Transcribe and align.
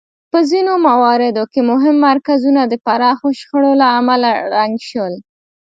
په 0.31 0.39
ځینو 0.49 0.73
مواردو 0.87 1.43
کې 1.51 1.61
مهم 1.71 1.95
مرکزونه 2.07 2.61
د 2.67 2.73
پراخو 2.85 3.27
شخړو 3.39 3.71
له 3.81 3.87
امله 3.99 4.29
ړنګ 4.53 4.75
شول 4.89 5.13